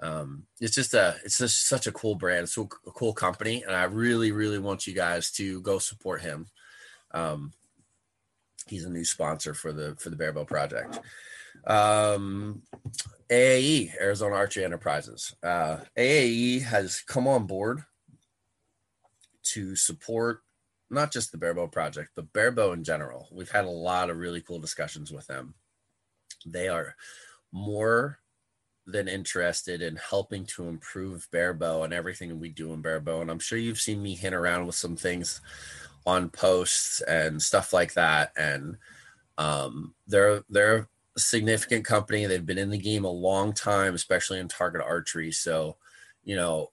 [0.00, 3.74] Um, it's just a it's just such a cool brand, so a cool company, and
[3.74, 6.46] I really really want you guys to go support him.
[7.12, 7.52] Um,
[8.66, 11.00] he's a new sponsor for the for the Barebow project.
[11.66, 12.62] Um,
[13.30, 15.34] AAE Arizona Archery Enterprises.
[15.42, 17.82] Uh, AAE has come on board
[19.44, 20.42] to support
[20.90, 23.28] not just the Barebow project, but Barebow in general.
[23.32, 25.54] We've had a lot of really cool discussions with them.
[26.44, 26.94] They are
[27.52, 28.18] more
[28.86, 33.20] than interested in helping to improve Barebow and everything we do in Barebow.
[33.20, 35.40] And I'm sure you've seen me hint around with some things
[36.06, 38.32] on posts and stuff like that.
[38.36, 38.76] And
[39.38, 42.26] um, they're they're a significant company.
[42.26, 45.32] They've been in the game a long time, especially in target archery.
[45.32, 45.76] So,
[46.24, 46.70] you know,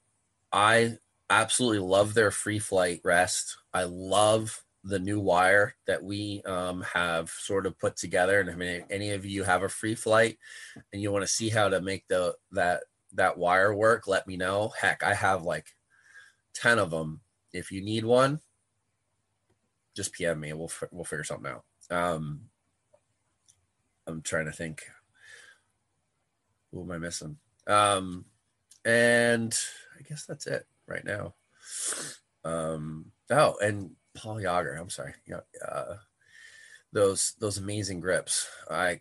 [0.52, 0.98] I
[1.30, 3.58] absolutely love their free flight rest.
[3.72, 8.40] I love the new wire that we um, have sort of put together.
[8.40, 10.38] And I mean, any of you have a free flight
[10.92, 14.36] and you want to see how to make the that that wire work, let me
[14.36, 14.72] know.
[14.78, 15.68] Heck, I have like
[16.54, 17.20] ten of them.
[17.52, 18.40] If you need one,
[19.96, 20.52] just PM me.
[20.52, 21.64] We'll we'll figure something out.
[21.90, 22.42] Um,
[24.06, 24.82] I'm trying to think.
[26.72, 27.38] Who am I missing?
[27.66, 28.24] Um,
[28.84, 29.56] and
[29.98, 31.34] I guess that's it right now.
[32.44, 34.74] Um, oh, and Paul Jager.
[34.74, 35.14] I'm sorry.
[35.66, 35.94] Uh,
[36.92, 38.48] those those amazing grips.
[38.70, 39.00] I,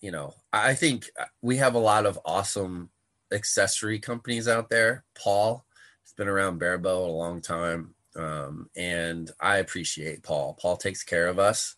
[0.00, 1.10] you know, I think
[1.42, 2.90] we have a lot of awesome
[3.32, 5.04] accessory companies out there.
[5.14, 5.64] Paul
[6.04, 10.56] has been around Barebow a long time, um, and I appreciate Paul.
[10.60, 11.74] Paul takes care of us.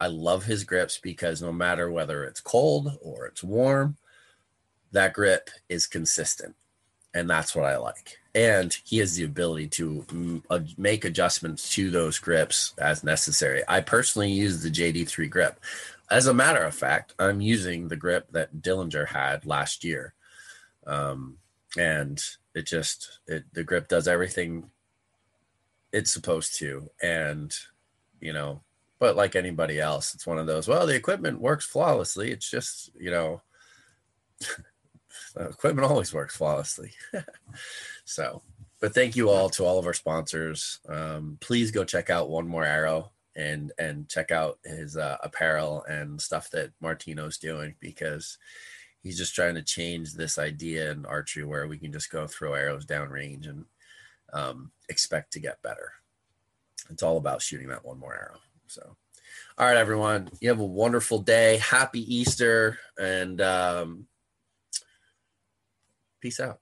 [0.00, 3.96] I love his grips because no matter whether it's cold or it's warm,
[4.92, 6.56] that grip is consistent.
[7.14, 8.18] And that's what I like.
[8.34, 13.62] And he has the ability to mm, uh, make adjustments to those grips as necessary.
[13.66, 15.60] I personally use the JD3 grip.
[16.10, 20.14] As a matter of fact, I'm using the grip that Dillinger had last year.
[20.86, 21.38] Um,
[21.76, 22.22] and
[22.54, 24.70] it just, it, the grip does everything
[25.92, 26.88] it's supposed to.
[27.02, 27.52] And,
[28.20, 28.60] you know,
[29.00, 30.68] but like anybody else, it's one of those.
[30.68, 32.30] Well, the equipment works flawlessly.
[32.30, 33.42] It's just you know,
[35.36, 36.92] equipment always works flawlessly.
[38.04, 38.42] so,
[38.80, 40.80] but thank you all to all of our sponsors.
[40.88, 45.84] Um, please go check out One More Arrow and and check out his uh, apparel
[45.88, 48.38] and stuff that Martino's doing because
[49.02, 52.54] he's just trying to change this idea in archery where we can just go throw
[52.54, 53.64] arrows downrange and
[54.32, 55.92] um, expect to get better.
[56.90, 58.38] It's all about shooting that one more arrow.
[58.66, 58.96] So,
[59.58, 61.58] all right, everyone, you have a wonderful day.
[61.58, 64.06] Happy Easter and um,
[66.20, 66.60] peace out.